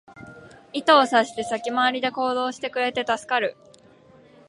[0.73, 3.55] 意図を察して先回りで行動してくれて助かる